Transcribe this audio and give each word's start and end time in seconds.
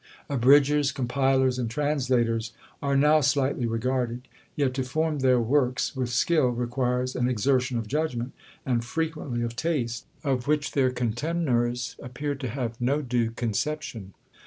Abridgers, 0.31 0.91
Compilers, 0.91 1.59
and 1.59 1.69
Translators, 1.69 2.53
are 2.81 2.97
now 2.97 3.21
slightly 3.21 3.67
regarded; 3.67 4.27
yet 4.55 4.73
to 4.73 4.83
form 4.83 5.19
their 5.19 5.39
works 5.39 5.95
with 5.95 6.09
skill 6.09 6.47
requires 6.49 7.15
an 7.15 7.29
exertion 7.29 7.77
of 7.77 7.85
judgment, 7.87 8.31
and 8.65 8.83
frequently 8.83 9.43
of 9.43 9.55
taste, 9.55 10.07
of 10.23 10.47
which 10.47 10.71
their 10.71 10.89
contemners 10.89 11.97
appear 12.01 12.33
to 12.33 12.47
have 12.49 12.81
no 12.81 13.03
due 13.03 13.29
conception. 13.29 14.15